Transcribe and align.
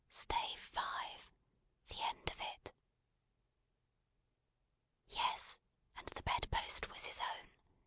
STAVE 0.09 0.71
V: 0.73 0.81
THE 1.89 2.01
END 2.01 2.31
OF 2.31 2.41
IT 2.41 2.73
YES! 5.09 5.61
and 5.95 6.07
the 6.07 6.23
bedpost 6.23 6.89
was 6.89 7.05
his 7.05 7.19
own. 7.19 7.51